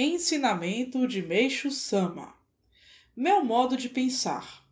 [0.00, 2.32] Ensinamento de Meixo Sama
[3.16, 4.64] Meu modo de pensar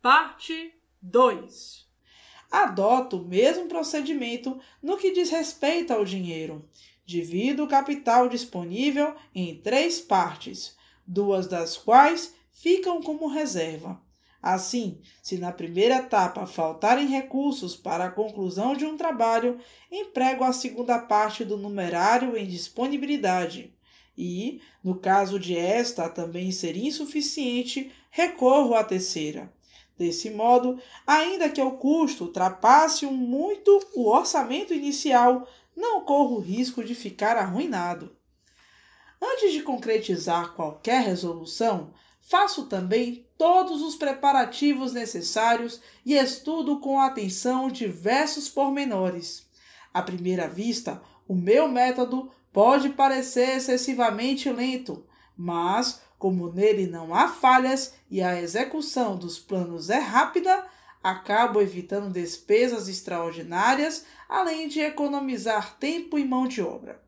[0.00, 1.86] Parte 2
[2.50, 6.66] Adoto o mesmo procedimento no que diz respeito ao dinheiro.
[7.04, 10.74] Divido o capital disponível em três partes,
[11.06, 14.00] duas das quais ficam como reserva.
[14.40, 19.60] Assim, se na primeira etapa faltarem recursos para a conclusão de um trabalho,
[19.92, 23.73] emprego a segunda parte do numerário em disponibilidade
[24.16, 29.52] e, no caso de esta também ser insuficiente, recorro à terceira.
[29.96, 36.82] Desse modo, ainda que o custo ultrapasse muito o orçamento inicial, não corro o risco
[36.82, 38.16] de ficar arruinado.
[39.22, 47.68] Antes de concretizar qualquer resolução, faço também todos os preparativos necessários e estudo com atenção
[47.68, 49.46] diversos pormenores.
[49.92, 55.04] À primeira vista, o meu método pode parecer excessivamente lento,
[55.36, 60.64] mas como nele não há falhas e a execução dos planos é rápida,
[61.02, 67.02] acabo evitando despesas extraordinárias, além de economizar tempo e mão de obra.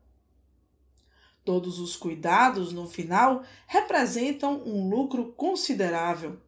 [1.45, 6.41] Todos os cuidados, no final, representam um lucro considerável.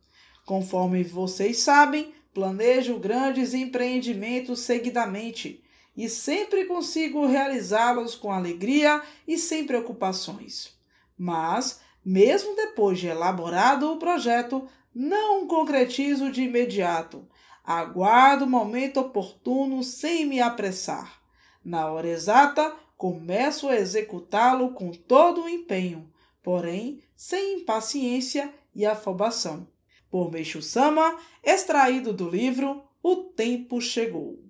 [0.45, 5.63] Conforme vocês sabem, planejo grandes empreendimentos seguidamente
[5.99, 10.79] e sempre consigo realizá-los com alegria e sem preocupações.
[11.17, 17.27] Mas, mesmo depois de elaborado o projeto, não o concretizo de imediato.
[17.65, 21.21] Aguardo o momento oportuno sem me apressar.
[21.65, 26.09] Na hora exata, começo a executá-lo com todo o empenho,
[26.41, 29.67] porém sem impaciência e afobação.
[30.09, 34.48] Por Meixo Sama, extraído do livro O Tempo Chegou.